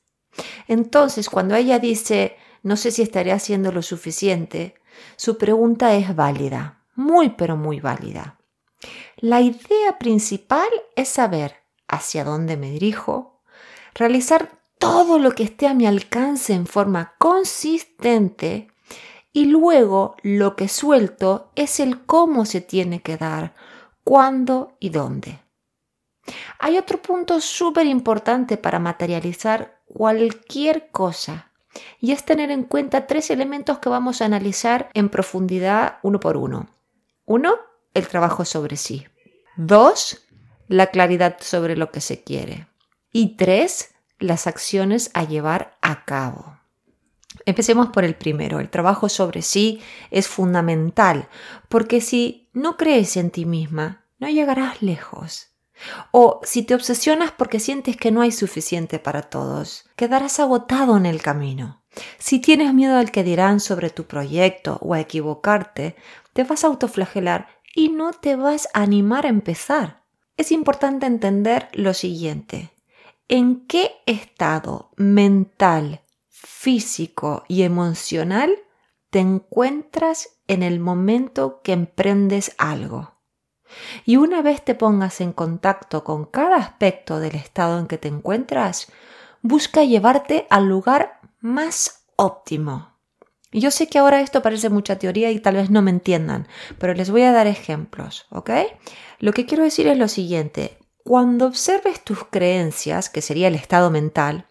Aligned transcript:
Entonces, 0.69 1.29
cuando 1.29 1.55
ella 1.55 1.79
dice, 1.79 2.37
no 2.63 2.77
sé 2.77 2.91
si 2.91 3.03
estaré 3.03 3.33
haciendo 3.33 3.73
lo 3.73 3.83
suficiente, 3.83 4.75
su 5.17 5.39
pregunta 5.39 5.95
es 5.95 6.15
válida, 6.15 6.83
muy 6.95 7.31
pero 7.31 7.57
muy 7.57 7.81
válida. 7.81 8.39
La 9.17 9.41
idea 9.41 9.99
principal 9.99 10.69
es 10.95 11.09
saber 11.09 11.57
hacia 11.89 12.25
dónde 12.25 12.57
me 12.57 12.71
dirijo, 12.71 13.41
realizar 13.95 14.61
todo 14.87 15.19
lo 15.19 15.33
que 15.33 15.43
esté 15.43 15.67
a 15.67 15.75
mi 15.75 15.87
alcance 15.87 16.53
en 16.55 16.67
forma 16.67 17.15
consistente 17.19 18.69
y 19.33 19.47
luego 19.47 20.17
lo 20.23 20.57
que 20.57 20.69
suelto 20.69 21.51
es 21.57 21.81
el 21.81 22.05
cómo 22.07 22.47
se 22.47 22.61
tiene 22.61 23.03
que 23.03 23.17
dar, 23.17 23.55
cuándo 24.05 24.77
y 24.81 24.91
dónde. 24.91 25.41
Hay 26.59 26.79
otro 26.79 27.03
punto 27.03 27.41
súper 27.41 27.87
importante 27.87 28.57
para 28.57 28.79
materializar 28.79 29.83
cualquier 29.87 30.91
cosa 30.91 31.53
y 32.01 32.13
es 32.13 32.25
tener 32.25 32.51
en 32.51 32.65
cuenta 32.65 33.07
tres 33.07 33.31
elementos 33.31 33.79
que 33.79 33.89
vamos 33.89 34.23
a 34.23 34.25
analizar 34.25 34.91
en 34.95 35.09
profundidad 35.09 35.99
uno 36.03 36.21
por 36.21 36.37
uno. 36.37 36.69
Uno, 37.25 37.57
el 37.93 38.09
trabajo 38.09 38.45
sobre 38.45 38.77
sí. 38.77 39.07
Dos, 39.57 40.27
la 40.69 40.87
claridad 40.87 41.37
sobre 41.41 41.77
lo 41.77 41.91
que 41.91 42.01
se 42.01 42.23
quiere. 42.23 42.69
Y 43.13 43.37
tres, 43.37 43.96
las 44.19 44.47
acciones 44.47 45.11
a 45.15 45.25
llevar 45.25 45.77
a 45.83 46.05
cabo. 46.05 46.57
Empecemos 47.45 47.89
por 47.89 48.05
el 48.05 48.15
primero. 48.15 48.61
El 48.61 48.71
trabajo 48.71 49.09
sobre 49.09 49.43
sí 49.43 49.81
es 50.11 50.27
fundamental 50.27 51.29
porque 51.69 52.01
si 52.01 52.49
no 52.53 52.77
crees 52.77 53.17
en 53.17 53.31
ti 53.31 53.45
misma, 53.45 54.05
no 54.19 54.29
llegarás 54.29 54.83
lejos. 54.83 55.49
O 56.11 56.41
si 56.43 56.63
te 56.63 56.75
obsesionas 56.75 57.33
porque 57.33 57.61
sientes 57.61 57.97
que 57.97 58.11
no 58.11 58.23
hay 58.23 58.33
suficiente 58.33 58.99
para 58.99 59.23
todos, 59.23 59.85
quedarás 59.95 60.41
agotado 60.41 60.97
en 60.97 61.05
el 61.05 61.21
camino. 61.21 61.83
Si 62.19 62.41
tienes 62.41 62.73
miedo 62.75 62.97
al 62.97 63.11
que 63.11 63.25
dirán 63.25 63.61
sobre 63.61 63.91
tu 63.91 64.05
proyecto 64.05 64.79
o 64.81 64.95
a 64.95 65.01
equivocarte, 65.01 65.97
te 66.33 66.45
vas 66.45 66.65
a 66.65 66.69
autoflagelar 66.69 67.49
y 67.75 67.91
no 67.91 68.13
te 68.13 68.37
vas 68.37 68.69
a 68.73 68.83
animar 68.83 69.27
a 69.27 69.31
empezar. 69.31 70.03
Es 70.37 70.53
importante 70.53 71.07
entender 71.07 71.69
lo 71.73 71.95
siguiente. 71.95 72.76
¿En 73.29 73.67
qué 73.67 73.91
estado 74.07 74.93
mental, 74.97 76.03
físico 76.29 77.43
y 77.49 77.63
emocional 77.63 78.55
te 79.11 79.19
encuentras 79.19 80.39
en 80.47 80.63
el 80.63 80.79
momento 80.79 81.61
que 81.65 81.73
emprendes 81.73 82.55
algo? 82.57 83.15
Y 84.05 84.17
una 84.17 84.43
vez 84.43 84.65
te 84.65 84.77
pongas 84.77 85.21
en 85.21 85.33
contacto 85.33 86.05
con 86.05 86.27
cada 86.27 86.55
aspecto 86.55 87.19
del 87.19 87.35
estado 87.35 87.81
en 87.81 87.89
que 87.89 87.99
te 87.99 88.07
encuentras, 88.07 88.93
busca 89.43 89.83
llevarte 89.83 90.47
al 90.49 90.69
lugar 90.69 91.19
más 91.41 92.05
óptimo. 92.15 92.93
Yo 93.51 93.73
sé 93.73 93.89
que 93.89 93.99
ahora 93.99 94.21
esto 94.21 94.41
parece 94.41 94.71
mucha 94.71 95.01
teoría 95.01 95.33
y 95.33 95.41
tal 95.41 95.57
vez 95.57 95.69
no 95.69 95.83
me 95.83 95.91
entiendan, 95.91 96.47
pero 96.79 96.95
les 96.95 97.11
voy 97.11 97.23
a 97.23 97.33
dar 97.33 97.49
ejemplos, 97.49 98.27
¿ok? 98.31 98.51
Lo 99.19 99.33
que 99.33 99.47
quiero 99.47 99.65
decir 99.65 99.89
es 99.89 99.99
lo 99.99 100.07
siguiente, 100.07 100.79
cuando 101.07 101.47
observes 101.47 102.03
tus 102.03 102.25
creencias, 102.25 103.09
que 103.09 103.23
sería 103.23 103.47
el 103.47 103.55
estado 103.55 103.93
mental, 103.93 104.49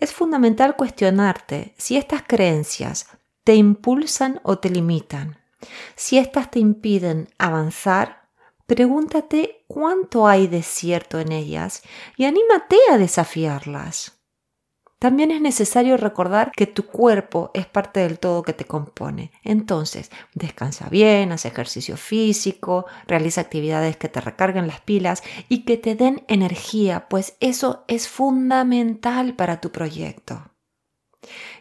es 0.00 0.12
fundamental 0.12 0.74
cuestionarte 0.74 1.76
si 1.78 1.96
estas 1.96 2.24
creencias 2.26 3.06
te 3.44 3.54
impulsan 3.54 4.40
o 4.42 4.58
te 4.58 4.68
limitan. 4.68 5.38
Si 5.94 6.18
estas 6.18 6.50
te 6.50 6.58
impiden 6.58 7.28
avanzar, 7.38 8.28
pregúntate 8.66 9.64
cuánto 9.68 10.26
hay 10.26 10.48
de 10.48 10.64
cierto 10.64 11.20
en 11.20 11.30
ellas 11.30 11.82
y 12.16 12.24
anímate 12.24 12.78
a 12.90 12.98
desafiarlas. 12.98 14.21
También 15.02 15.32
es 15.32 15.40
necesario 15.40 15.96
recordar 15.96 16.52
que 16.52 16.68
tu 16.68 16.86
cuerpo 16.86 17.50
es 17.54 17.66
parte 17.66 17.98
del 17.98 18.20
todo 18.20 18.44
que 18.44 18.52
te 18.52 18.66
compone. 18.66 19.32
Entonces, 19.42 20.12
descansa 20.32 20.88
bien, 20.90 21.32
haz 21.32 21.44
ejercicio 21.44 21.96
físico, 21.96 22.86
realiza 23.08 23.40
actividades 23.40 23.96
que 23.96 24.08
te 24.08 24.20
recarguen 24.20 24.68
las 24.68 24.80
pilas 24.80 25.24
y 25.48 25.64
que 25.64 25.76
te 25.76 25.96
den 25.96 26.22
energía, 26.28 27.08
pues 27.08 27.36
eso 27.40 27.84
es 27.88 28.06
fundamental 28.06 29.34
para 29.34 29.60
tu 29.60 29.72
proyecto. 29.72 30.52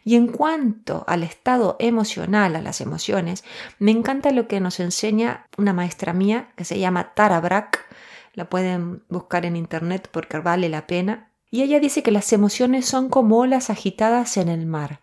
Y 0.03 0.18
en 0.18 0.28
cuanto 0.28 1.03
al 1.08 1.23
estado 1.23 1.78
emocional, 1.79 2.56
a 2.56 2.62
las 2.62 2.79
emociones, 2.79 3.44
me 3.79 3.90
encanta 3.90 4.29
lo 4.29 4.47
que 4.47 4.59
nos 4.59 4.79
enseña 4.79 5.47
una 5.58 5.73
maestra 5.73 6.13
mía 6.13 6.52
que 6.56 6.64
se 6.64 6.78
llama 6.78 7.16
Tara 7.16 7.40
Brack. 7.40 7.87
La 8.35 8.52
pueden 8.52 9.02
buscar 9.09 9.47
en 9.47 9.55
internet 9.55 10.09
porque 10.11 10.37
vale 10.37 10.70
la 10.70 10.85
pena. 10.85 11.30
Y 11.51 11.61
ella 11.63 11.81
dice 11.81 12.01
que 12.01 12.11
las 12.11 12.31
emociones 12.31 12.85
son 12.85 13.09
como 13.09 13.37
olas 13.37 13.69
agitadas 13.69 14.37
en 14.37 14.47
el 14.47 14.65
mar, 14.65 15.01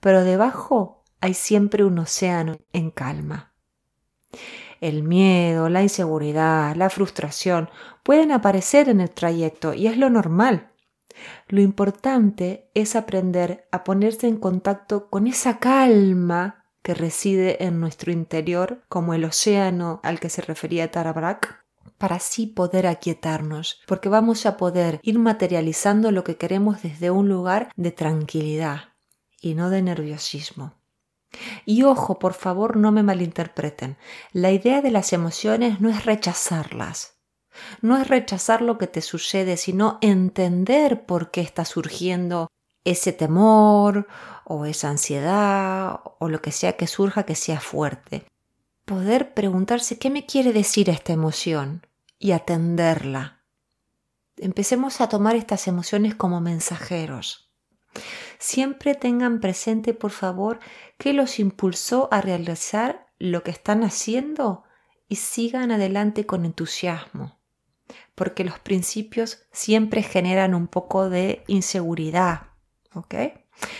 pero 0.00 0.24
debajo 0.24 1.04
hay 1.20 1.34
siempre 1.34 1.84
un 1.84 1.98
océano 2.00 2.56
en 2.72 2.90
calma. 2.90 3.54
El 4.80 5.04
miedo, 5.04 5.68
la 5.68 5.82
inseguridad, 5.82 6.74
la 6.74 6.90
frustración 6.90 7.70
pueden 8.02 8.32
aparecer 8.32 8.88
en 8.88 9.00
el 9.00 9.10
trayecto 9.10 9.72
y 9.72 9.86
es 9.86 9.96
lo 9.96 10.10
normal. 10.10 10.72
Lo 11.46 11.60
importante 11.60 12.70
es 12.74 12.96
aprender 12.96 13.68
a 13.70 13.84
ponerse 13.84 14.26
en 14.26 14.36
contacto 14.36 15.08
con 15.08 15.28
esa 15.28 15.58
calma 15.58 16.66
que 16.82 16.92
reside 16.92 17.64
en 17.64 17.80
nuestro 17.80 18.12
interior, 18.12 18.82
como 18.88 19.14
el 19.14 19.24
océano 19.24 20.00
al 20.02 20.20
que 20.20 20.28
se 20.28 20.42
refería 20.42 20.90
Tarabrak, 20.90 21.63
para 21.98 22.16
así 22.16 22.46
poder 22.46 22.86
aquietarnos, 22.86 23.80
porque 23.86 24.08
vamos 24.08 24.46
a 24.46 24.56
poder 24.56 25.00
ir 25.02 25.18
materializando 25.18 26.10
lo 26.10 26.24
que 26.24 26.36
queremos 26.36 26.82
desde 26.82 27.10
un 27.10 27.28
lugar 27.28 27.72
de 27.76 27.92
tranquilidad 27.92 28.90
y 29.40 29.54
no 29.54 29.70
de 29.70 29.82
nerviosismo. 29.82 30.74
Y 31.64 31.82
ojo, 31.82 32.18
por 32.18 32.34
favor, 32.34 32.76
no 32.76 32.92
me 32.92 33.02
malinterpreten. 33.02 33.96
La 34.32 34.52
idea 34.52 34.82
de 34.82 34.90
las 34.90 35.12
emociones 35.12 35.80
no 35.80 35.88
es 35.88 36.04
rechazarlas. 36.04 37.18
No 37.80 37.96
es 37.96 38.08
rechazar 38.08 38.62
lo 38.62 38.78
que 38.78 38.86
te 38.86 39.00
sucede, 39.00 39.56
sino 39.56 39.98
entender 40.00 41.06
por 41.06 41.30
qué 41.30 41.40
está 41.40 41.64
surgiendo 41.64 42.48
ese 42.84 43.12
temor 43.12 44.06
o 44.44 44.66
esa 44.66 44.90
ansiedad 44.90 46.00
o 46.18 46.28
lo 46.28 46.42
que 46.42 46.52
sea 46.52 46.76
que 46.76 46.86
surja 46.86 47.24
que 47.24 47.34
sea 47.34 47.60
fuerte. 47.60 48.26
Poder 48.84 49.32
preguntarse 49.32 49.98
qué 49.98 50.10
me 50.10 50.26
quiere 50.26 50.52
decir 50.52 50.90
esta 50.90 51.14
emoción 51.14 51.86
y 52.18 52.32
atenderla. 52.32 53.42
Empecemos 54.36 55.00
a 55.00 55.08
tomar 55.08 55.36
estas 55.36 55.68
emociones 55.68 56.14
como 56.14 56.40
mensajeros. 56.42 57.50
Siempre 58.38 58.94
tengan 58.94 59.40
presente, 59.40 59.94
por 59.94 60.10
favor, 60.10 60.60
qué 60.98 61.14
los 61.14 61.38
impulsó 61.38 62.08
a 62.12 62.20
realizar 62.20 63.06
lo 63.18 63.42
que 63.42 63.52
están 63.52 63.84
haciendo 63.84 64.64
y 65.08 65.16
sigan 65.16 65.70
adelante 65.70 66.26
con 66.26 66.44
entusiasmo, 66.44 67.40
porque 68.14 68.44
los 68.44 68.58
principios 68.58 69.46
siempre 69.50 70.02
generan 70.02 70.54
un 70.54 70.66
poco 70.66 71.08
de 71.08 71.42
inseguridad. 71.46 72.48
¿Ok? 72.92 73.14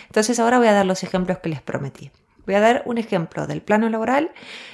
Entonces 0.07 0.39
ahora 0.39 0.59
voy 0.59 0.69
a 0.69 0.73
dar 0.73 0.87
los 0.87 1.03
ejemplos 1.03 1.39
que 1.41 1.51
les 1.51 1.61
prometí. 1.61 2.11
Voy 2.47 2.55
a 2.55 2.61
dar 2.61 2.83
un 2.87 2.99
ejemplo 2.99 3.47
del 3.47 3.63
plano 3.63 3.89
laboral 3.89 4.33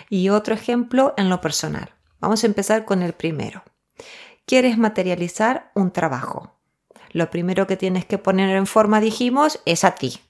y 0.08 0.28
otro 0.28 0.54
ejemplo 0.54 1.14
en 1.16 1.28
lo 1.28 1.40
personal. 1.40 1.94
Vamos 2.20 2.42
a 2.42 2.46
empezar 2.46 2.84
con 2.84 3.02
el 3.02 3.12
primero. 3.12 3.62
Quieres 4.44 4.78
materializar 4.78 5.70
un 5.74 5.92
trabajo. 5.92 6.58
Lo 7.12 7.30
primero 7.30 7.66
que 7.66 7.76
tienes 7.76 8.04
que 8.04 8.18
poner 8.18 8.54
en 8.56 8.66
forma, 8.66 9.00
dijimos, 9.00 9.60
es 9.64 9.84
a 9.84 9.94
ti. 9.94 10.20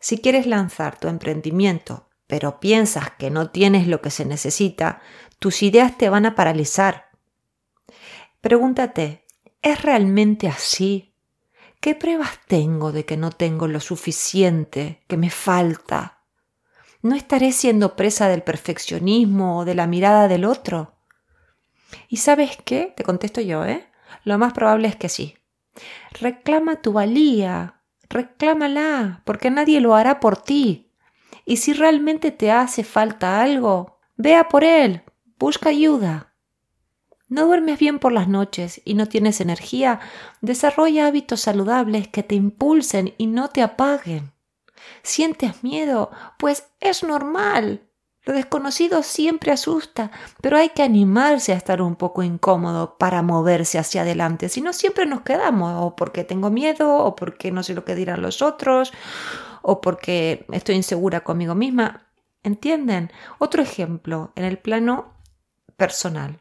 Si 0.00 0.18
quieres 0.18 0.46
lanzar 0.46 0.98
tu 0.98 1.08
emprendimiento, 1.08 2.08
pero 2.26 2.60
piensas 2.60 3.10
que 3.18 3.30
no 3.30 3.50
tienes 3.50 3.88
lo 3.88 4.00
que 4.00 4.10
se 4.10 4.24
necesita, 4.24 5.00
tus 5.38 5.62
ideas 5.62 5.96
te 5.98 6.08
van 6.08 6.26
a 6.26 6.34
paralizar. 6.34 7.08
Pregúntate, 8.40 9.24
¿es 9.62 9.82
realmente 9.82 10.46
así? 10.46 11.14
¿Qué 11.80 11.94
pruebas 11.94 12.40
tengo 12.46 12.92
de 12.92 13.04
que 13.04 13.16
no 13.16 13.30
tengo 13.30 13.66
lo 13.66 13.80
suficiente, 13.80 15.02
que 15.08 15.16
me 15.16 15.30
falta? 15.30 16.17
¿No 17.00 17.14
estaré 17.14 17.52
siendo 17.52 17.94
presa 17.94 18.28
del 18.28 18.42
perfeccionismo 18.42 19.58
o 19.58 19.64
de 19.64 19.74
la 19.74 19.86
mirada 19.86 20.26
del 20.26 20.44
otro? 20.44 20.94
¿Y 22.08 22.16
sabes 22.16 22.58
qué? 22.64 22.92
Te 22.96 23.04
contesto 23.04 23.40
yo, 23.40 23.64
¿eh? 23.64 23.86
Lo 24.24 24.36
más 24.38 24.52
probable 24.52 24.88
es 24.88 24.96
que 24.96 25.08
sí. 25.08 25.36
Reclama 26.20 26.82
tu 26.82 26.92
valía, 26.92 27.82
reclámala, 28.08 29.22
porque 29.24 29.50
nadie 29.50 29.80
lo 29.80 29.94
hará 29.94 30.18
por 30.18 30.36
ti. 30.42 30.90
Y 31.44 31.58
si 31.58 31.72
realmente 31.72 32.30
te 32.32 32.50
hace 32.50 32.82
falta 32.82 33.40
algo, 33.40 34.00
vea 34.16 34.48
por 34.48 34.64
él, 34.64 35.02
busca 35.38 35.68
ayuda. 35.70 36.34
No 37.28 37.46
duermes 37.46 37.78
bien 37.78 37.98
por 37.98 38.12
las 38.12 38.26
noches 38.26 38.80
y 38.84 38.94
no 38.94 39.06
tienes 39.06 39.40
energía, 39.40 40.00
desarrolla 40.40 41.06
hábitos 41.06 41.40
saludables 41.40 42.08
que 42.08 42.22
te 42.22 42.34
impulsen 42.34 43.14
y 43.18 43.26
no 43.26 43.48
te 43.48 43.62
apaguen. 43.62 44.32
¿Sientes 45.02 45.62
miedo? 45.62 46.10
Pues 46.38 46.68
es 46.80 47.02
normal. 47.02 47.88
Lo 48.24 48.34
desconocido 48.34 49.02
siempre 49.02 49.52
asusta, 49.52 50.10
pero 50.42 50.58
hay 50.58 50.68
que 50.68 50.82
animarse 50.82 51.52
a 51.52 51.56
estar 51.56 51.80
un 51.80 51.96
poco 51.96 52.22
incómodo 52.22 52.98
para 52.98 53.22
moverse 53.22 53.78
hacia 53.78 54.02
adelante, 54.02 54.50
si 54.50 54.60
no 54.60 54.74
siempre 54.74 55.06
nos 55.06 55.22
quedamos, 55.22 55.82
o 55.82 55.96
porque 55.96 56.24
tengo 56.24 56.50
miedo, 56.50 56.98
o 56.98 57.16
porque 57.16 57.50
no 57.50 57.62
sé 57.62 57.72
lo 57.72 57.86
que 57.86 57.94
dirán 57.94 58.20
los 58.20 58.42
otros, 58.42 58.92
o 59.62 59.80
porque 59.80 60.44
estoy 60.52 60.74
insegura 60.74 61.20
conmigo 61.20 61.54
misma. 61.54 62.08
¿Entienden? 62.42 63.10
Otro 63.38 63.62
ejemplo 63.62 64.32
en 64.36 64.44
el 64.44 64.58
plano 64.58 65.14
personal. 65.78 66.38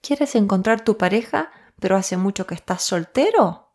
¿Quieres 0.00 0.34
encontrar 0.34 0.82
tu 0.82 0.96
pareja, 0.96 1.50
pero 1.78 1.96
hace 1.96 2.16
mucho 2.16 2.46
que 2.46 2.54
estás 2.54 2.82
soltero? 2.82 3.69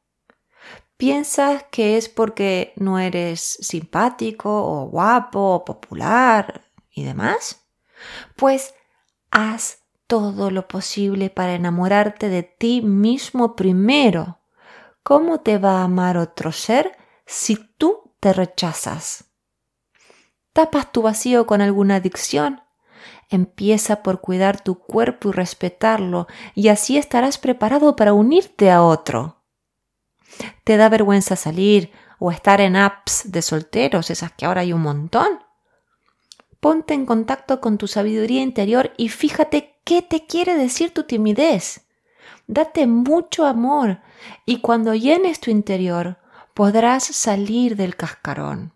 ¿Piensas 0.97 1.65
que 1.71 1.97
es 1.97 2.07
porque 2.07 2.73
no 2.77 2.99
eres 2.99 3.41
simpático 3.41 4.49
o 4.49 4.85
guapo 4.85 5.39
o 5.39 5.65
popular 5.65 6.65
y 6.89 7.03
demás? 7.03 7.67
Pues 8.37 8.73
haz 9.29 9.79
todo 10.07 10.51
lo 10.51 10.67
posible 10.67 11.29
para 11.29 11.53
enamorarte 11.53 12.29
de 12.29 12.43
ti 12.43 12.81
mismo 12.81 13.55
primero. 13.55 14.39
¿Cómo 15.03 15.41
te 15.41 15.57
va 15.57 15.81
a 15.81 15.83
amar 15.83 16.17
otro 16.17 16.51
ser 16.51 16.97
si 17.25 17.57
tú 17.77 18.13
te 18.19 18.31
rechazas? 18.31 19.25
¿Tapas 20.53 20.91
tu 20.93 21.01
vacío 21.01 21.45
con 21.45 21.61
alguna 21.61 21.95
adicción? 21.95 22.61
Empieza 23.29 24.01
por 24.01 24.21
cuidar 24.21 24.61
tu 24.61 24.79
cuerpo 24.79 25.29
y 25.29 25.31
respetarlo, 25.33 26.27
y 26.53 26.69
así 26.69 26.97
estarás 26.97 27.37
preparado 27.37 27.95
para 27.95 28.13
unirte 28.13 28.71
a 28.71 28.81
otro. 28.81 29.44
¿Te 30.63 30.77
da 30.77 30.89
vergüenza 30.89 31.35
salir 31.35 31.91
o 32.19 32.31
estar 32.31 32.61
en 32.61 32.75
apps 32.75 33.31
de 33.31 33.41
solteros, 33.41 34.09
esas 34.09 34.31
que 34.31 34.45
ahora 34.45 34.61
hay 34.61 34.73
un 34.73 34.81
montón? 34.81 35.39
Ponte 36.59 36.93
en 36.93 37.05
contacto 37.05 37.61
con 37.61 37.77
tu 37.77 37.87
sabiduría 37.87 38.41
interior 38.41 38.93
y 38.97 39.09
fíjate 39.09 39.75
qué 39.83 40.01
te 40.01 40.25
quiere 40.25 40.55
decir 40.55 40.93
tu 40.93 41.03
timidez. 41.03 41.85
Date 42.47 42.87
mucho 42.87 43.45
amor 43.45 43.99
y 44.45 44.61
cuando 44.61 44.95
llenes 44.95 45.39
tu 45.39 45.51
interior 45.51 46.17
podrás 46.53 47.03
salir 47.03 47.75
del 47.75 47.95
cascarón. 47.95 48.73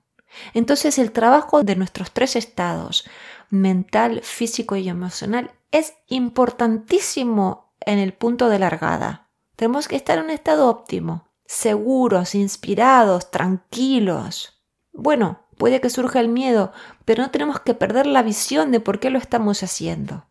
Entonces 0.53 0.99
el 0.99 1.11
trabajo 1.11 1.63
de 1.63 1.75
nuestros 1.75 2.11
tres 2.11 2.35
estados, 2.35 3.09
mental, 3.49 4.21
físico 4.23 4.75
y 4.75 4.89
emocional, 4.89 5.51
es 5.71 5.93
importantísimo 6.07 7.73
en 7.79 7.99
el 7.99 8.13
punto 8.13 8.49
de 8.49 8.59
largada. 8.59 9.29
Tenemos 9.55 9.87
que 9.87 9.95
estar 9.95 10.17
en 10.17 10.25
un 10.25 10.29
estado 10.29 10.69
óptimo, 10.69 11.28
seguros, 11.49 12.35
inspirados, 12.35 13.31
tranquilos. 13.31 14.61
Bueno, 14.93 15.47
puede 15.57 15.81
que 15.81 15.89
surja 15.89 16.19
el 16.19 16.27
miedo, 16.27 16.71
pero 17.05 17.23
no 17.23 17.31
tenemos 17.31 17.59
que 17.59 17.73
perder 17.73 18.05
la 18.05 18.21
visión 18.21 18.71
de 18.71 18.79
por 18.79 18.99
qué 18.99 19.09
lo 19.09 19.17
estamos 19.17 19.63
haciendo. 19.63 20.27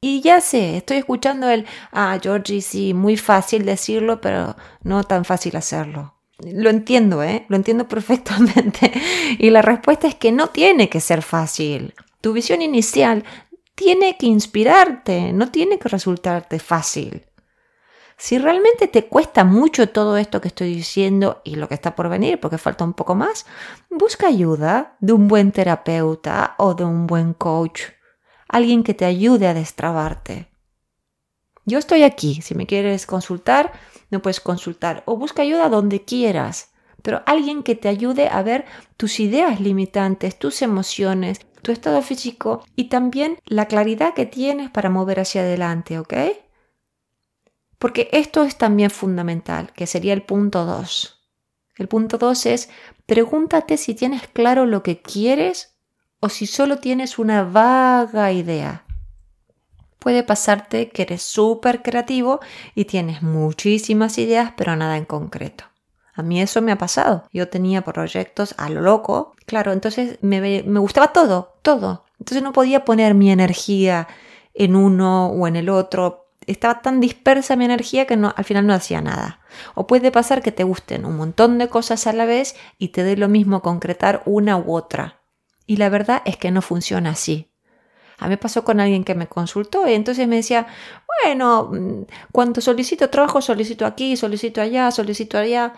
Y 0.00 0.22
ya 0.22 0.40
sé, 0.40 0.76
estoy 0.76 0.96
escuchando 0.96 1.48
el, 1.48 1.66
ah, 1.92 2.18
Georgie, 2.20 2.60
sí, 2.60 2.94
muy 2.94 3.16
fácil 3.16 3.64
decirlo, 3.64 4.20
pero 4.20 4.56
no 4.82 5.04
tan 5.04 5.24
fácil 5.24 5.54
hacerlo. 5.54 6.14
Lo 6.40 6.68
entiendo, 6.68 7.22
¿eh? 7.22 7.46
Lo 7.48 7.54
entiendo 7.54 7.86
perfectamente. 7.88 8.92
Y 9.38 9.50
la 9.50 9.62
respuesta 9.62 10.08
es 10.08 10.16
que 10.16 10.32
no 10.32 10.48
tiene 10.48 10.88
que 10.88 11.00
ser 11.00 11.22
fácil. 11.22 11.94
Tu 12.20 12.32
visión 12.32 12.60
inicial 12.60 13.24
tiene 13.76 14.16
que 14.16 14.26
inspirarte, 14.26 15.32
no 15.32 15.48
tiene 15.52 15.78
que 15.78 15.88
resultarte 15.88 16.58
fácil. 16.58 17.24
Si 18.18 18.38
realmente 18.38 18.88
te 18.88 19.06
cuesta 19.06 19.44
mucho 19.44 19.90
todo 19.90 20.16
esto 20.16 20.40
que 20.40 20.48
estoy 20.48 20.74
diciendo 20.74 21.42
y 21.44 21.56
lo 21.56 21.68
que 21.68 21.74
está 21.74 21.94
por 21.94 22.08
venir, 22.08 22.40
porque 22.40 22.56
falta 22.56 22.84
un 22.84 22.94
poco 22.94 23.14
más, 23.14 23.44
busca 23.90 24.26
ayuda 24.26 24.96
de 25.00 25.12
un 25.12 25.28
buen 25.28 25.52
terapeuta 25.52 26.54
o 26.56 26.74
de 26.74 26.84
un 26.84 27.06
buen 27.06 27.34
coach, 27.34 27.82
alguien 28.48 28.84
que 28.84 28.94
te 28.94 29.04
ayude 29.04 29.46
a 29.46 29.54
destrabarte. 29.54 30.48
Yo 31.66 31.78
estoy 31.78 32.04
aquí, 32.04 32.40
si 32.40 32.54
me 32.54 32.66
quieres 32.66 33.06
consultar, 33.06 33.72
me 34.10 34.18
puedes 34.18 34.40
consultar 34.40 35.02
o 35.04 35.16
busca 35.16 35.42
ayuda 35.42 35.68
donde 35.68 36.04
quieras, 36.04 36.70
pero 37.02 37.22
alguien 37.26 37.62
que 37.62 37.74
te 37.74 37.88
ayude 37.88 38.28
a 38.28 38.42
ver 38.42 38.64
tus 38.96 39.20
ideas 39.20 39.60
limitantes, 39.60 40.38
tus 40.38 40.62
emociones, 40.62 41.40
tu 41.60 41.70
estado 41.70 42.00
físico 42.00 42.64
y 42.76 42.84
también 42.88 43.38
la 43.44 43.66
claridad 43.66 44.14
que 44.14 44.24
tienes 44.24 44.70
para 44.70 44.88
mover 44.88 45.20
hacia 45.20 45.42
adelante, 45.42 45.98
¿ok? 45.98 46.14
Porque 47.78 48.08
esto 48.12 48.42
es 48.44 48.56
también 48.56 48.90
fundamental, 48.90 49.72
que 49.74 49.86
sería 49.86 50.12
el 50.12 50.22
punto 50.22 50.64
2. 50.64 51.16
El 51.76 51.88
punto 51.88 52.16
2 52.18 52.46
es 52.46 52.70
pregúntate 53.04 53.76
si 53.76 53.94
tienes 53.94 54.26
claro 54.28 54.66
lo 54.66 54.82
que 54.82 55.00
quieres 55.00 55.76
o 56.20 56.28
si 56.28 56.46
solo 56.46 56.78
tienes 56.78 57.18
una 57.18 57.44
vaga 57.44 58.32
idea. 58.32 58.84
Puede 59.98 60.22
pasarte 60.22 60.88
que 60.88 61.02
eres 61.02 61.22
súper 61.22 61.82
creativo 61.82 62.40
y 62.74 62.86
tienes 62.86 63.22
muchísimas 63.22 64.18
ideas 64.18 64.52
pero 64.56 64.74
nada 64.76 64.96
en 64.96 65.04
concreto. 65.04 65.64
A 66.14 66.22
mí 66.22 66.40
eso 66.40 66.62
me 66.62 66.72
ha 66.72 66.78
pasado. 66.78 67.24
Yo 67.30 67.48
tenía 67.48 67.82
proyectos 67.82 68.54
a 68.56 68.70
lo 68.70 68.80
loco. 68.80 69.34
Claro, 69.44 69.72
entonces 69.72 70.18
me, 70.22 70.62
me 70.62 70.80
gustaba 70.80 71.12
todo, 71.12 71.58
todo. 71.60 72.04
Entonces 72.18 72.42
no 72.42 72.52
podía 72.52 72.86
poner 72.86 73.14
mi 73.14 73.30
energía 73.30 74.08
en 74.54 74.76
uno 74.76 75.26
o 75.26 75.46
en 75.46 75.56
el 75.56 75.68
otro 75.68 76.25
estaba 76.46 76.80
tan 76.82 77.00
dispersa 77.00 77.56
mi 77.56 77.64
energía 77.64 78.06
que 78.06 78.16
no, 78.16 78.32
al 78.36 78.44
final 78.44 78.66
no 78.66 78.74
hacía 78.74 79.00
nada. 79.00 79.40
O 79.74 79.86
puede 79.86 80.10
pasar 80.10 80.42
que 80.42 80.52
te 80.52 80.64
gusten 80.64 81.04
un 81.04 81.16
montón 81.16 81.58
de 81.58 81.68
cosas 81.68 82.06
a 82.06 82.12
la 82.12 82.24
vez 82.24 82.56
y 82.78 82.88
te 82.88 83.02
dé 83.02 83.16
lo 83.16 83.28
mismo 83.28 83.62
concretar 83.62 84.22
una 84.26 84.56
u 84.56 84.74
otra. 84.74 85.22
Y 85.66 85.76
la 85.76 85.88
verdad 85.88 86.22
es 86.24 86.36
que 86.36 86.50
no 86.50 86.62
funciona 86.62 87.10
así. 87.10 87.50
A 88.18 88.28
mí 88.28 88.36
pasó 88.36 88.64
con 88.64 88.80
alguien 88.80 89.04
que 89.04 89.14
me 89.14 89.26
consultó 89.26 89.86
y 89.86 89.92
entonces 89.92 90.26
me 90.26 90.36
decía, 90.36 90.66
bueno, 91.24 91.70
mm, 91.72 92.06
cuando 92.32 92.60
solicito 92.60 93.10
trabajo, 93.10 93.42
solicito 93.42 93.84
aquí, 93.84 94.16
solicito 94.16 94.60
allá, 94.60 94.90
solicito 94.90 95.38
allá. 95.38 95.74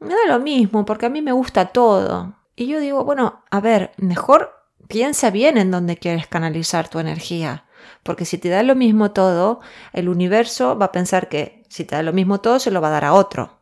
Me 0.00 0.14
da 0.14 0.26
lo 0.28 0.40
mismo 0.40 0.84
porque 0.84 1.06
a 1.06 1.10
mí 1.10 1.22
me 1.22 1.32
gusta 1.32 1.66
todo. 1.66 2.34
Y 2.56 2.66
yo 2.66 2.80
digo, 2.80 3.04
bueno, 3.04 3.44
a 3.50 3.60
ver, 3.60 3.92
mejor 3.96 4.52
piensa 4.88 5.30
bien 5.30 5.58
en 5.58 5.70
dónde 5.70 5.96
quieres 5.96 6.26
canalizar 6.26 6.88
tu 6.88 6.98
energía. 6.98 7.64
Porque 8.02 8.24
si 8.24 8.38
te 8.38 8.48
da 8.48 8.62
lo 8.62 8.74
mismo 8.74 9.10
todo, 9.10 9.60
el 9.92 10.08
universo 10.08 10.78
va 10.78 10.86
a 10.86 10.92
pensar 10.92 11.28
que 11.28 11.64
si 11.68 11.84
te 11.84 11.96
da 11.96 12.02
lo 12.02 12.12
mismo 12.12 12.40
todo, 12.40 12.58
se 12.58 12.70
lo 12.70 12.80
va 12.80 12.88
a 12.88 12.92
dar 12.92 13.04
a 13.04 13.14
otro. 13.14 13.58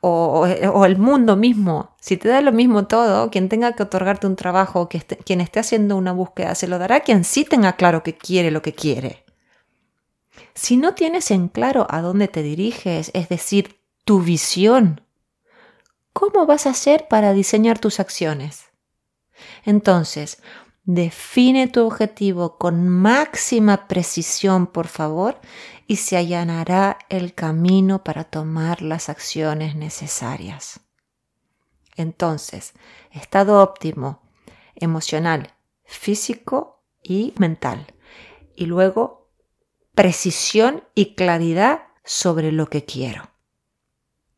O, 0.00 0.46
el 0.46 0.98
mundo 0.98 1.36
mismo. 1.36 1.96
Si 2.00 2.16
te 2.16 2.28
da 2.28 2.40
lo 2.40 2.52
mismo 2.52 2.86
todo, 2.86 3.30
quien 3.30 3.48
tenga 3.48 3.72
que 3.72 3.82
otorgarte 3.82 4.26
un 4.26 4.36
trabajo, 4.36 4.88
que 4.88 5.00
quien 5.00 5.40
esté 5.40 5.60
haciendo 5.60 5.96
una 5.96 6.12
búsqueda, 6.12 6.54
se 6.54 6.68
lo 6.68 6.78
dará 6.78 6.96
a 6.96 7.00
quien 7.00 7.24
sí 7.24 7.44
tenga 7.44 7.74
claro 7.74 8.02
que 8.02 8.16
quiere 8.16 8.50
lo 8.50 8.62
que 8.62 8.74
quiere. 8.74 9.24
Si 10.54 10.76
no 10.76 10.94
tienes 10.94 11.30
en 11.30 11.48
claro 11.48 11.86
a 11.88 12.02
dónde 12.02 12.28
te 12.28 12.42
diriges, 12.42 13.10
es 13.14 13.28
decir, 13.28 13.80
tu 14.04 14.20
visión, 14.20 15.00
¿cómo 16.12 16.46
vas 16.46 16.66
a 16.66 16.70
hacer 16.70 17.06
para 17.08 17.32
diseñar 17.32 17.78
tus 17.78 18.00
acciones? 18.00 18.66
Entonces, 19.64 20.42
define 20.84 21.68
tu 21.68 21.86
objetivo 21.86 22.58
con 22.58 22.88
máxima 22.88 23.86
precisión, 23.86 24.66
por 24.66 24.88
favor, 24.88 25.40
y 25.86 25.96
se 25.96 26.16
allanará 26.16 26.98
el 27.08 27.34
camino 27.34 28.02
para 28.02 28.24
tomar 28.24 28.82
las 28.82 29.08
acciones 29.08 29.76
necesarias. 29.76 30.80
Entonces, 31.96 32.72
estado 33.10 33.62
óptimo, 33.62 34.22
emocional, 34.74 35.54
físico 35.84 36.82
y 37.02 37.34
mental. 37.36 37.86
Y 38.56 38.66
luego, 38.66 39.30
precisión 39.94 40.84
y 40.94 41.14
claridad 41.14 41.82
sobre 42.04 42.50
lo 42.52 42.68
que 42.68 42.84
quiero. 42.84 43.30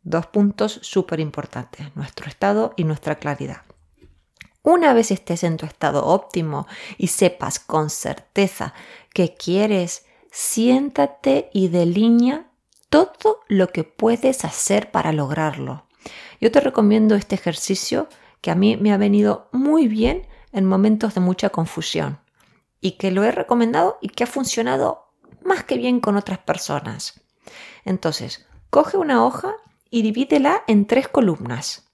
Dos 0.03 0.27
puntos 0.27 0.81
súper 0.83 1.21
importantes, 1.21 1.95
nuestro 1.97 2.27
estado 2.27 2.75
y 2.77 2.85
nuestra 2.85 3.15
claridad. 3.15 3.63
Una 4.65 4.95
vez 4.95 5.11
estés 5.11 5.45
en 5.45 5.59
tu 5.59 5.67
estado 5.67 6.07
óptimo 6.07 6.67
y 6.97 7.09
sepas 7.09 7.59
con 7.59 7.91
certeza 7.91 8.73
que 9.13 9.35
quieres, 9.35 10.07
siéntate 10.33 11.51
y 11.53 11.69
delinea 11.69 12.51
todo 12.89 13.41
lo 13.47 13.69
que 13.69 13.85
puedes 13.85 14.43
hacer 14.47 14.91
para 14.91 15.13
lograrlo. 15.13 15.85
Yo 16.41 16.51
te 16.51 16.61
recomiendo 16.61 17.15
este 17.15 17.35
ejercicio 17.35 18.09
que 18.41 18.51
a 18.51 18.55
mí 18.55 18.79
me 18.79 18.95
ha 18.95 18.97
venido 18.97 19.51
muy 19.53 19.87
bien 19.87 20.27
en 20.51 20.65
momentos 20.65 21.13
de 21.13 21.21
mucha 21.21 21.51
confusión 21.51 22.21
y 22.81 22.93
que 22.93 23.11
lo 23.11 23.23
he 23.23 23.33
recomendado 23.33 23.99
y 24.01 24.09
que 24.09 24.25
ha 24.25 24.27
funcionado 24.27 25.11
más 25.45 25.65
que 25.65 25.77
bien 25.77 26.01
con 26.01 26.17
otras 26.17 26.39
personas. 26.39 27.21
Entonces, 27.85 28.47
coge 28.71 28.97
una 28.97 29.27
hoja 29.27 29.57
y 29.91 30.01
divídela 30.01 30.65
en 30.67 30.87
tres 30.87 31.07
columnas. 31.07 31.91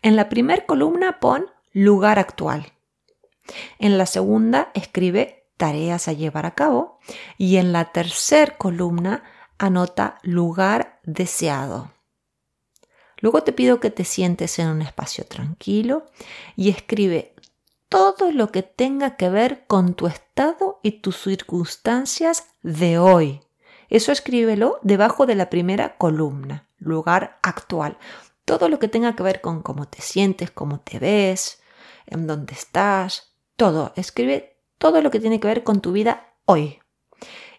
En 0.00 0.16
la 0.16 0.30
primera 0.30 0.64
columna 0.64 1.20
pon 1.20 1.50
lugar 1.72 2.18
actual. 2.18 2.72
En 3.78 3.98
la 3.98 4.06
segunda 4.06 4.70
escribe 4.74 5.46
tareas 5.56 6.08
a 6.08 6.12
llevar 6.12 6.46
a 6.46 6.54
cabo 6.54 6.98
y 7.38 7.56
en 7.56 7.72
la 7.72 7.92
tercera 7.92 8.56
columna 8.56 9.22
anota 9.58 10.18
lugar 10.22 11.00
deseado. 11.04 11.92
Luego 13.18 13.44
te 13.44 13.52
pido 13.52 13.78
que 13.78 13.90
te 13.90 14.04
sientes 14.04 14.58
en 14.58 14.68
un 14.68 14.82
espacio 14.82 15.24
tranquilo 15.24 16.06
y 16.56 16.70
escribe 16.70 17.34
todo 17.88 18.32
lo 18.32 18.50
que 18.50 18.62
tenga 18.62 19.16
que 19.16 19.28
ver 19.28 19.64
con 19.66 19.94
tu 19.94 20.08
estado 20.08 20.80
y 20.82 21.02
tus 21.02 21.22
circunstancias 21.22 22.48
de 22.62 22.98
hoy. 22.98 23.40
Eso 23.88 24.10
escríbelo 24.10 24.80
debajo 24.82 25.26
de 25.26 25.36
la 25.36 25.50
primera 25.50 25.96
columna, 25.98 26.66
lugar 26.78 27.38
actual. 27.42 27.98
Todo 28.44 28.68
lo 28.68 28.80
que 28.80 28.88
tenga 28.88 29.14
que 29.14 29.22
ver 29.22 29.40
con 29.40 29.62
cómo 29.62 29.86
te 29.86 30.02
sientes, 30.02 30.50
cómo 30.50 30.80
te 30.80 30.98
ves, 30.98 31.61
en 32.06 32.26
dónde 32.26 32.54
estás, 32.54 33.34
todo. 33.56 33.92
Escribe 33.96 34.58
todo 34.78 35.00
lo 35.02 35.10
que 35.10 35.20
tiene 35.20 35.40
que 35.40 35.48
ver 35.48 35.64
con 35.64 35.80
tu 35.80 35.92
vida 35.92 36.34
hoy. 36.44 36.78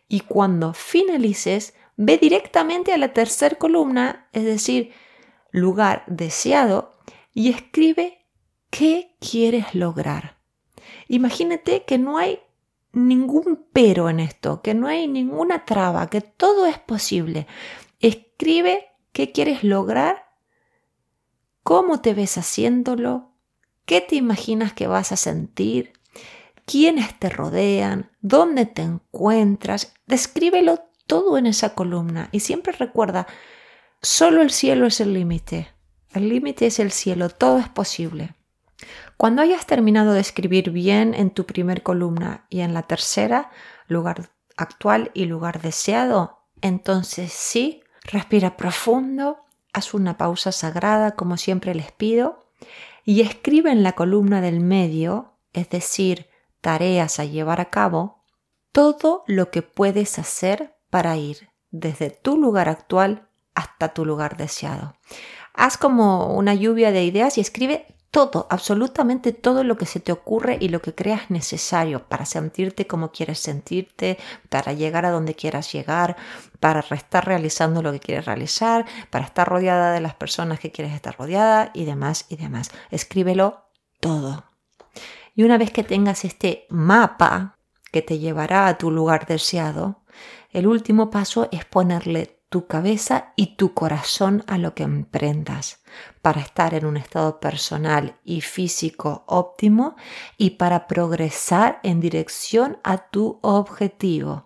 Y 0.07 0.21
cuando 0.21 0.73
finalices, 0.73 1.73
ve 1.95 2.17
directamente 2.17 2.93
a 2.93 2.97
la 2.97 3.13
tercera 3.13 3.57
columna, 3.57 4.27
es 4.33 4.43
decir, 4.43 4.91
lugar 5.51 6.03
deseado, 6.07 6.91
y 7.33 7.49
escribe 7.49 8.25
qué 8.69 9.15
quieres 9.19 9.73
lograr. 9.73 10.37
Imagínate 11.07 11.83
que 11.83 11.97
no 11.97 12.17
hay 12.17 12.39
ningún 12.91 13.67
pero 13.73 14.09
en 14.09 14.19
esto, 14.19 14.61
que 14.61 14.73
no 14.73 14.87
hay 14.87 15.07
ninguna 15.07 15.65
traba, 15.65 16.09
que 16.09 16.21
todo 16.21 16.65
es 16.65 16.77
posible. 16.77 17.47
Escribe 17.99 18.87
qué 19.11 19.31
quieres 19.31 19.63
lograr, 19.63 20.25
cómo 21.63 22.01
te 22.01 22.13
ves 22.13 22.37
haciéndolo, 22.37 23.32
¿Qué 23.85 23.99
te 23.99 24.15
imaginas 24.15 24.73
que 24.73 24.87
vas 24.87 25.11
a 25.11 25.17
sentir? 25.17 25.93
¿Quiénes 26.65 27.19
te 27.19 27.29
rodean? 27.29 28.09
¿Dónde 28.21 28.65
te 28.65 28.81
encuentras? 28.81 29.93
Descríbelo 30.07 30.79
todo 31.05 31.37
en 31.37 31.45
esa 31.45 31.75
columna 31.75 32.29
y 32.31 32.39
siempre 32.39 32.71
recuerda, 32.71 33.27
solo 34.01 34.41
el 34.41 34.51
cielo 34.51 34.87
es 34.87 35.01
el 35.01 35.13
límite. 35.13 35.67
El 36.13 36.29
límite 36.29 36.67
es 36.67 36.79
el 36.79 36.91
cielo, 36.91 37.29
todo 37.29 37.59
es 37.59 37.67
posible. 37.67 38.35
Cuando 39.17 39.41
hayas 39.41 39.65
terminado 39.65 40.13
de 40.13 40.21
escribir 40.21 40.71
bien 40.71 41.13
en 41.13 41.31
tu 41.31 41.45
primer 41.45 41.83
columna 41.83 42.45
y 42.49 42.61
en 42.61 42.73
la 42.73 42.83
tercera, 42.83 43.51
lugar 43.87 44.29
actual 44.55 45.11
y 45.13 45.25
lugar 45.25 45.61
deseado, 45.61 46.39
entonces 46.61 47.33
sí, 47.33 47.83
respira 48.03 48.55
profundo, 48.55 49.39
haz 49.73 49.93
una 49.93 50.17
pausa 50.17 50.53
sagrada 50.53 51.15
como 51.15 51.35
siempre 51.35 51.75
les 51.75 51.91
pido 51.91 52.43
y 53.03 53.21
escribe 53.21 53.71
en 53.71 53.83
la 53.83 53.93
columna 53.93 54.41
del 54.41 54.59
medio, 54.59 55.33
es 55.53 55.69
decir, 55.69 56.27
tareas 56.61 57.19
a 57.19 57.25
llevar 57.25 57.59
a 57.61 57.69
cabo, 57.69 58.23
todo 58.71 59.23
lo 59.27 59.51
que 59.51 59.61
puedes 59.61 60.17
hacer 60.17 60.75
para 60.89 61.17
ir 61.17 61.49
desde 61.71 62.09
tu 62.09 62.37
lugar 62.37 62.69
actual 62.69 63.27
hasta 63.55 63.93
tu 63.93 64.05
lugar 64.05 64.37
deseado. 64.37 64.95
Haz 65.53 65.77
como 65.77 66.33
una 66.35 66.53
lluvia 66.55 66.91
de 66.91 67.03
ideas 67.03 67.37
y 67.37 67.41
escribe 67.41 67.92
todo, 68.13 68.45
absolutamente 68.51 69.33
todo 69.33 69.63
lo 69.63 69.75
que 69.75 69.87
se 69.87 69.99
te 69.99 70.11
ocurre 70.11 70.59
y 70.61 70.69
lo 70.69 70.83
que 70.83 70.93
creas 70.93 71.31
necesario 71.31 72.07
para 72.07 72.27
sentirte 72.27 72.85
como 72.85 73.11
quieres 73.11 73.39
sentirte, 73.39 74.19
para 74.49 74.71
llegar 74.71 75.07
a 75.07 75.09
donde 75.09 75.33
quieras 75.33 75.73
llegar, 75.73 76.15
para 76.59 76.81
estar 76.81 77.25
realizando 77.25 77.81
lo 77.81 77.91
que 77.91 77.99
quieres 77.99 78.25
realizar, 78.25 78.85
para 79.09 79.25
estar 79.25 79.49
rodeada 79.49 79.91
de 79.93 79.99
las 79.99 80.13
personas 80.13 80.59
que 80.59 80.71
quieres 80.71 80.93
estar 80.93 81.17
rodeada 81.17 81.71
y 81.73 81.85
demás 81.85 82.27
y 82.29 82.35
demás. 82.35 82.69
Escríbelo 82.91 83.65
todo. 83.99 84.45
Y 85.33 85.41
una 85.41 85.57
vez 85.57 85.71
que 85.71 85.83
tengas 85.83 86.23
este 86.23 86.67
mapa 86.69 87.57
que 87.91 88.03
te 88.03 88.19
llevará 88.19 88.67
a 88.67 88.77
tu 88.77 88.91
lugar 88.91 89.25
deseado, 89.25 90.03
el 90.51 90.67
último 90.67 91.09
paso 91.09 91.49
es 91.51 91.65
ponerle 91.65 92.32
tu 92.53 92.67
cabeza 92.67 93.33
y 93.35 93.55
tu 93.55 93.73
corazón 93.73 94.43
a 94.45 94.59
lo 94.59 94.75
que 94.75 94.83
emprendas 94.83 95.79
para 96.21 96.39
estar 96.39 96.75
en 96.75 96.85
un 96.85 96.97
estado 96.97 97.39
personal 97.39 98.19
y 98.23 98.41
físico 98.41 99.23
óptimo 99.25 99.95
y 100.37 100.51
para 100.51 100.85
progresar 100.85 101.79
en 101.81 101.99
dirección 101.99 102.77
a 102.83 103.09
tu 103.09 103.39
objetivo. 103.41 104.45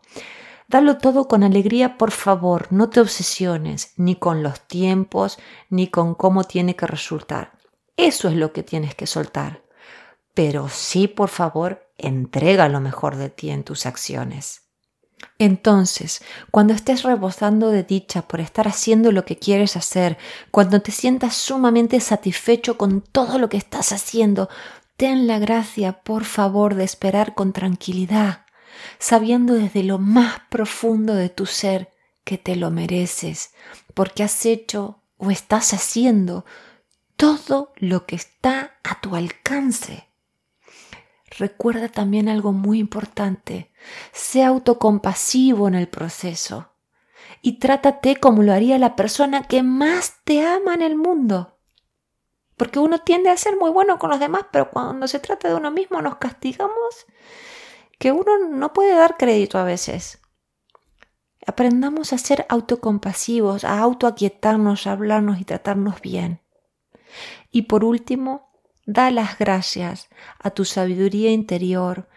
Dalo 0.70 1.00
todo 1.00 1.28
con 1.28 1.44
alegría, 1.44 1.98
por 1.98 2.12
favor, 2.12 2.68
no 2.70 2.90
te 2.90 3.02
obsesiones 3.02 3.92
ni 3.98 4.16
con 4.16 4.42
los 4.42 4.62
tiempos 4.62 5.38
ni 5.70 5.88
con 5.88 6.16
cómo 6.16 6.46
tiene 6.46 6.78
que 6.78 6.88
resultar. 6.88 7.58
Eso 7.98 8.30
es 8.30 8.36
lo 8.36 8.54
que 8.54 8.64
tienes 8.64 8.96
que 8.96 9.06
soltar. 9.06 9.64
Pero 10.34 10.70
sí, 10.70 11.10
por 11.10 11.28
favor, 11.28 11.92
entrega 11.98 12.70
lo 12.70 12.80
mejor 12.80 13.18
de 13.18 13.30
ti 13.30 13.50
en 13.50 13.66
tus 13.66 13.86
acciones. 13.86 14.67
Entonces, 15.40 16.24
cuando 16.52 16.74
estés 16.74 17.04
rebosando 17.04 17.70
de 17.70 17.84
dicha 17.84 18.24
por 18.24 18.40
estar 18.40 18.68
haciendo 18.68 19.12
lo 19.12 19.26
que 19.26 19.38
quieres 19.38 19.76
hacer, 19.76 20.18
cuando 20.52 20.82
te 20.82 20.92
sientas 20.92 21.36
sumamente 21.36 22.00
satisfecho 22.00 22.78
con 22.78 23.02
todo 23.02 23.38
lo 23.38 23.50
que 23.50 23.58
estás 23.58 23.92
haciendo, 23.92 24.50
ten 24.96 25.28
la 25.28 25.38
gracia, 25.38 26.02
por 26.04 26.26
favor, 26.26 26.76
de 26.76 26.84
esperar 26.84 27.36
con 27.36 27.54
tranquilidad, 27.54 28.46
sabiendo 28.98 29.54
desde 29.54 29.84
lo 29.84 30.00
más 30.00 30.42
profundo 30.50 31.14
de 31.14 31.30
tu 31.30 31.46
ser 31.46 31.94
que 32.24 32.38
te 32.38 32.56
lo 32.56 32.72
mereces, 32.72 33.52
porque 33.94 34.24
has 34.24 34.46
hecho 34.46 35.02
o 35.18 35.32
estás 35.32 35.74
haciendo 35.74 36.46
todo 37.16 37.74
lo 37.78 38.06
que 38.06 38.16
está 38.16 38.80
a 38.84 39.00
tu 39.02 39.16
alcance. 39.16 40.07
Recuerda 41.38 41.90
también 41.90 42.30
algo 42.30 42.54
muy 42.54 42.80
importante. 42.80 43.72
Sea 44.12 44.48
autocompasivo 44.48 45.68
en 45.68 45.76
el 45.76 45.88
proceso 45.88 46.74
y 47.42 47.60
trátate 47.60 48.16
como 48.16 48.44
lo 48.44 48.54
haría 48.54 48.78
la 48.80 48.96
persona 48.96 49.44
que 49.44 49.64
más 49.64 50.22
te 50.24 50.46
ama 50.46 50.74
en 50.74 50.82
el 50.82 50.96
mundo. 50.96 51.60
Porque 52.56 52.80
uno 52.80 53.00
tiende 53.00 53.30
a 53.30 53.38
ser 53.38 53.56
muy 53.56 53.70
bueno 53.70 54.00
con 54.00 54.10
los 54.10 54.20
demás, 54.20 54.46
pero 54.52 54.72
cuando 54.72 55.08
se 55.08 55.20
trata 55.20 55.48
de 55.48 55.56
uno 55.56 55.70
mismo 55.70 56.02
nos 56.02 56.18
castigamos 56.18 57.06
que 58.00 58.12
uno 58.12 58.50
no 58.50 58.74
puede 58.74 58.96
dar 58.96 59.18
crédito 59.18 59.58
a 59.58 59.64
veces. 59.64 60.20
Aprendamos 61.46 62.14
a 62.14 62.18
ser 62.18 62.46
autocompasivos, 62.50 63.64
a 63.64 63.80
autoaquietarnos, 63.80 64.88
a 64.88 64.92
hablarnos 64.92 65.40
y 65.40 65.46
tratarnos 65.46 66.02
bien. 66.02 66.42
Y 67.52 67.64
por 67.64 67.84
último, 67.84 68.47
Da 68.88 69.12
las 69.12 69.38
gracias 69.38 70.08
a 70.40 70.50
tu 70.52 70.64
sabiduría 70.64 71.30
interior 71.30 72.08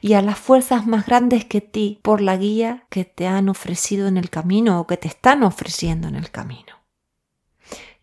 y 0.00 0.12
a 0.12 0.22
las 0.22 0.38
fuerzas 0.38 0.86
más 0.86 1.04
grandes 1.04 1.44
que 1.44 1.60
ti 1.60 1.98
por 2.02 2.20
la 2.20 2.36
guía 2.36 2.86
que 2.88 3.04
te 3.04 3.26
han 3.26 3.48
ofrecido 3.48 4.06
en 4.06 4.16
el 4.16 4.30
camino 4.30 4.80
o 4.80 4.86
que 4.86 4.96
te 4.96 5.08
están 5.08 5.42
ofreciendo 5.42 6.06
en 6.06 6.14
el 6.14 6.30
camino. 6.30 6.76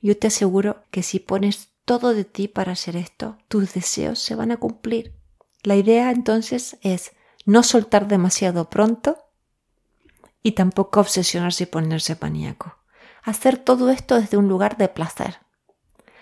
Yo 0.02 0.18
te 0.18 0.28
aseguro 0.28 0.84
que 0.92 1.04
si 1.04 1.20
pones 1.20 1.70
todo 1.86 2.14
de 2.14 2.26
ti 2.26 2.50
para 2.50 2.74
hacer 2.74 2.98
esto, 2.98 3.38
tus 3.48 3.74
deseos 3.74 4.20
se 4.20 4.36
van 4.36 4.52
a 4.52 4.58
cumplir. 4.58 5.14
La 5.64 5.78
idea 5.78 6.12
entonces 6.12 6.78
es 6.82 7.14
no 7.46 7.64
soltar 7.64 8.10
demasiado 8.10 8.70
pronto 8.70 9.24
y 10.44 10.52
tampoco 10.52 11.00
obsesionarse 11.00 11.64
y 11.64 11.68
ponerse 11.68 12.18
paníaco. 12.18 12.78
Hacer 13.24 13.58
todo 13.58 13.90
esto 13.90 14.20
desde 14.20 14.36
un 14.36 14.50
lugar 14.50 14.76
de 14.76 14.90
placer. 14.90 15.47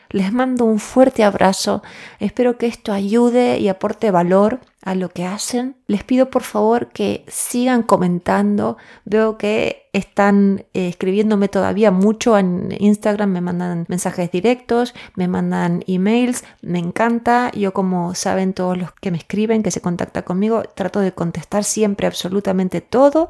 Les 0.10 0.32
mando 0.32 0.66
un 0.66 0.80
fuerte 0.80 1.24
abrazo. 1.24 1.84
Espero 2.20 2.58
que 2.58 2.68
esto 2.68 2.94
ayude 2.94 3.60
y 3.60 3.68
aporte 3.68 4.12
valor 4.12 4.60
a 4.86 4.94
lo 4.94 5.10
que 5.10 5.26
hacen. 5.26 5.76
Les 5.88 6.04
pido 6.04 6.30
por 6.30 6.44
favor 6.44 6.90
que 6.90 7.26
sigan 7.28 7.82
comentando. 7.82 8.78
Veo 9.04 9.38
que 9.38 9.90
están 9.94 10.66
eh, 10.74 10.90
escribiéndome 10.90 11.48
todavía 11.48 11.90
mucho 11.90 12.38
en 12.38 12.76
Instagram, 12.78 13.32
me 13.32 13.42
mandan 13.42 13.86
mensajes 13.88 14.30
directos, 14.32 14.94
me 15.16 15.28
mandan 15.28 15.84
emails, 15.88 16.44
me 16.62 16.80
encanta. 16.80 17.52
Yo 17.54 17.74
como 17.74 18.14
saben 18.14 18.54
todos 18.54 18.78
los 18.78 18.92
que 18.94 19.10
me 19.10 19.18
escriben, 19.18 19.64
que 19.64 19.72
se 19.72 19.82
contactan 19.82 20.24
conmigo, 20.24 20.64
trato 20.76 21.00
de 21.00 21.14
contestar 21.14 21.64
siempre 21.64 22.06
absolutamente 22.06 22.80
todo. 22.80 23.30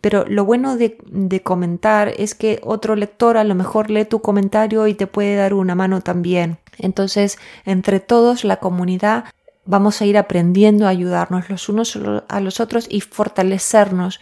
Pero 0.00 0.24
lo 0.26 0.44
bueno 0.44 0.76
de, 0.76 0.96
comentar 1.42 2.12
es 2.16 2.34
que 2.34 2.60
otro 2.62 2.96
lector 2.96 3.36
a 3.36 3.44
lo 3.44 3.54
mejor 3.54 3.90
lee 3.90 4.04
tu 4.04 4.20
comentario 4.20 4.86
y 4.86 4.94
te 4.94 5.06
puede 5.06 5.36
dar 5.36 5.52
una 5.52 5.74
mano 5.74 6.00
también. 6.00 6.58
Entonces, 6.78 7.38
entre 7.66 8.00
todos, 8.00 8.44
la 8.44 8.56
comunidad, 8.56 9.24
vamos 9.66 10.00
a 10.00 10.06
ir 10.06 10.16
aprendiendo 10.16 10.86
a 10.86 10.90
ayudarnos 10.90 11.50
los 11.50 11.68
unos 11.68 11.98
a 12.28 12.40
los 12.40 12.60
otros 12.60 12.86
y 12.88 13.02
fortalecernos 13.02 14.20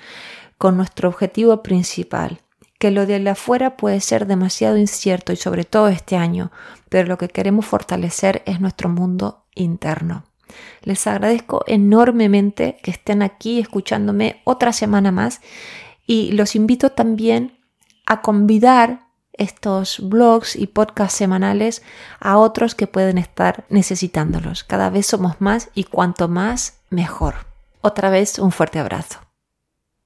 con 0.58 0.76
nuestro 0.76 1.08
objetivo 1.08 1.62
principal. 1.62 2.40
Que 2.78 2.90
lo 2.90 3.06
de 3.06 3.28
afuera 3.28 3.76
puede 3.76 4.00
ser 4.00 4.26
demasiado 4.26 4.76
incierto 4.76 5.32
y 5.32 5.36
sobre 5.36 5.64
todo 5.64 5.88
este 5.88 6.16
año, 6.16 6.50
pero 6.88 7.08
lo 7.08 7.18
que 7.18 7.28
queremos 7.28 7.66
fortalecer 7.66 8.42
es 8.46 8.60
nuestro 8.60 8.88
mundo 8.88 9.44
interno. 9.54 10.24
Les 10.82 11.06
agradezco 11.06 11.64
enormemente 11.66 12.78
que 12.82 12.90
estén 12.90 13.22
aquí 13.22 13.60
escuchándome 13.60 14.40
otra 14.44 14.72
semana 14.72 15.12
más 15.12 15.40
y 16.06 16.32
los 16.32 16.56
invito 16.56 16.90
también 16.90 17.58
a 18.06 18.22
convidar 18.22 19.08
estos 19.34 20.00
blogs 20.00 20.56
y 20.56 20.66
podcasts 20.66 21.16
semanales 21.16 21.82
a 22.20 22.38
otros 22.38 22.74
que 22.74 22.86
pueden 22.86 23.18
estar 23.18 23.64
necesitándolos. 23.68 24.64
Cada 24.64 24.90
vez 24.90 25.06
somos 25.06 25.40
más 25.40 25.70
y 25.74 25.84
cuanto 25.84 26.28
más, 26.28 26.80
mejor. 26.90 27.46
Otra 27.80 28.10
vez 28.10 28.38
un 28.38 28.50
fuerte 28.50 28.78
abrazo. 28.78 29.27